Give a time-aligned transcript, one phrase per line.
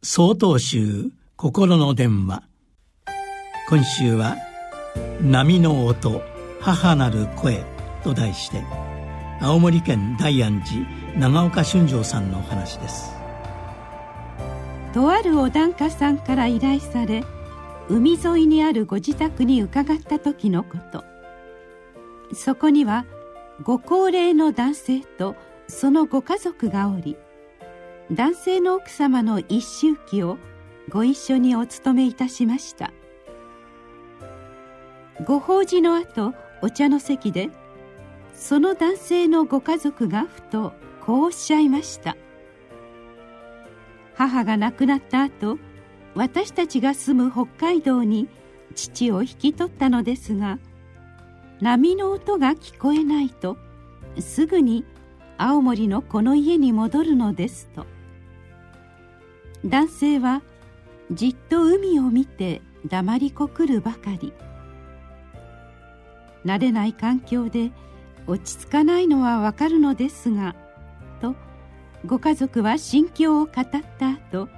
[0.00, 2.44] 総統集心の電話。
[3.68, 4.36] 今週は
[5.20, 6.22] 「波の音
[6.60, 7.64] 母なる声」
[8.04, 8.62] と題して
[9.40, 13.12] 青森県大安寺長岡俊丈さんのお話です。
[14.94, 17.24] とあるお檀家さんから依頼され
[17.88, 21.02] 海沿いにあるご自宅に伺った時のこと。
[22.34, 23.04] そこには
[23.64, 25.34] ご高齢の男性と
[25.66, 27.16] そのご家族がおり
[28.10, 30.38] 男性の奥様の一周忌を
[30.88, 32.90] ご一緒にお務めいたしました。
[35.26, 36.32] ご法事の後
[36.62, 37.50] お茶の席で
[38.32, 40.72] その男性のご家族がふと
[41.04, 42.16] こうおっしゃいました。
[44.14, 45.58] 母が亡くなった後
[46.14, 48.28] 私たちが住む北海道に
[48.74, 50.58] 父を引き取ったのですが
[51.60, 53.58] 波の音が聞こえないと
[54.18, 54.84] すぐに
[55.36, 57.97] 青森のこの家に戻るのですと。
[59.64, 60.42] 男性は
[61.10, 64.32] じっと海を見て黙りこくるばかり。
[66.44, 67.72] 慣れない環境で
[68.26, 70.54] 落ち着かないのはわかるのですが
[71.20, 71.34] と
[72.06, 73.78] ご家族は心境を語った
[74.10, 74.48] 後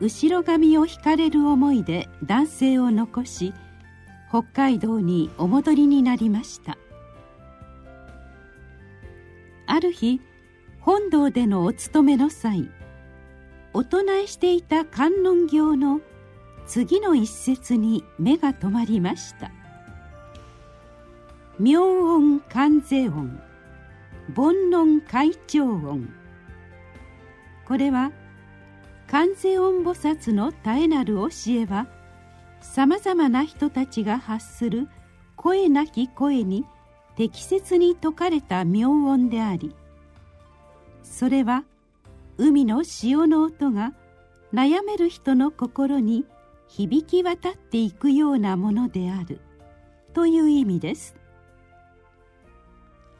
[0.00, 3.52] 後ろ髪を引かれる思いで男性を残し
[4.30, 6.78] 北海道にお戻りになりました。
[9.66, 10.20] ある日
[10.80, 12.70] 本堂でのお勤めの際
[13.80, 16.02] お唱えしていた観音経の
[16.66, 19.50] 次の一節に目が留まりました。
[21.58, 23.40] 妙音観世音
[24.36, 26.12] 煩悩会長音。
[27.66, 28.12] これは
[29.06, 31.86] 観世音菩薩の絶えなる教えは
[32.60, 34.88] さまざまな人たちが発する
[35.36, 36.66] 声なき声に
[37.16, 39.74] 適切に説かれた妙音であり
[41.02, 41.64] それは
[42.42, 43.92] 海の潮の音が
[44.54, 46.24] 悩める人の心に
[46.68, 49.42] 響き渡っていくようなものである。
[50.14, 51.14] という意味です。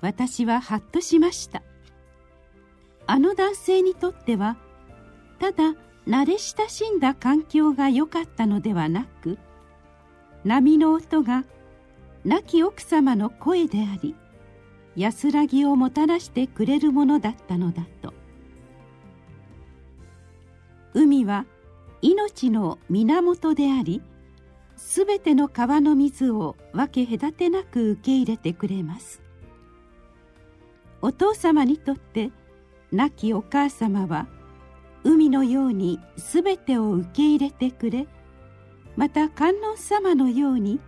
[0.00, 1.62] 私はハッとしました。
[3.06, 4.56] あの男性にとっては
[5.38, 5.74] ただ
[6.08, 9.36] 慣れ親しんだ環境が良かったのではなく
[10.44, 11.44] 波の音が
[12.24, 14.14] 亡き奥様の声であり
[14.96, 18.19] 安らぎをもたらしてくれるものだったのだと。
[21.30, 21.46] は
[22.02, 24.02] 命の源であり
[24.76, 29.22] すべての川の水を分け隔てなく受け入れてくれます。
[31.02, 32.30] お父様にとって
[32.92, 34.26] 亡きお母様は
[35.04, 38.06] 海のようにすべてを受け入れてくれ
[38.96, 40.80] また観音様のように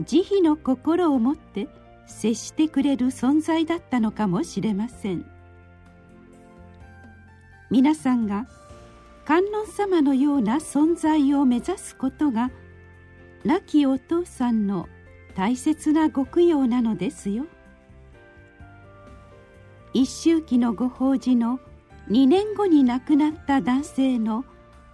[0.00, 1.68] 慈悲の心を持って
[2.06, 5.26] 接してくれる存在だったのかもしれません。
[7.70, 8.46] 皆さんが
[9.24, 12.50] 観音様のような存在を目指すことが
[13.44, 14.88] 亡きお父さんの
[15.34, 17.46] 大切なご供養なのですよ。
[19.94, 21.60] 一周忌のご法事の
[22.08, 24.44] 2年後に亡くなった男性の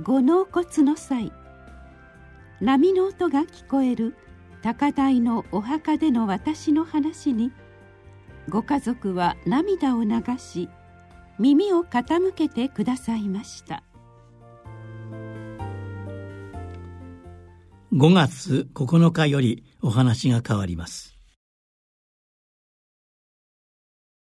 [0.02, 1.32] ご納骨の際
[2.60, 4.16] 波の音が聞こえる
[4.62, 7.52] 高台のお墓での私の話に
[8.48, 10.68] ご家族は涙を流し
[11.38, 13.84] 耳を傾けてくださいました。
[17.92, 21.17] 5月9日よりお話が変わります。